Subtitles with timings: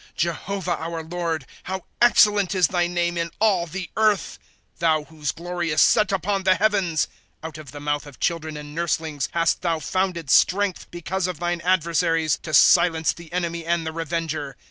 [0.17, 4.39] 'Jehovah, our Lord, How excellent is thy name in all the earth;
[4.79, 7.05] Thou whose glory is set upon the heavens!
[7.43, 11.61] ^ Out of the mouth of children and nurslings hast thou founded strength, Because of thine
[11.61, 14.57] adversaries, To silence the enemy and the revenger.